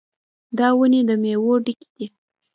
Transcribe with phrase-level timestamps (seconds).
[0.57, 2.05] دا ونې د میوو ډکې دي.